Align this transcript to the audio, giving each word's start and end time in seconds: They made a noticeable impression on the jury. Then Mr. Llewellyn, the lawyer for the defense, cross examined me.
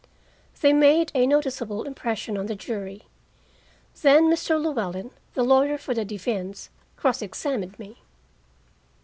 They 0.61 0.73
made 0.73 1.11
a 1.13 1.27
noticeable 1.27 1.83
impression 1.83 2.35
on 2.35 2.47
the 2.47 2.55
jury. 2.55 3.03
Then 4.01 4.31
Mr. 4.31 4.59
Llewellyn, 4.59 5.11
the 5.35 5.43
lawyer 5.43 5.77
for 5.77 5.93
the 5.93 6.03
defense, 6.03 6.71
cross 6.95 7.21
examined 7.21 7.77
me. 7.77 7.97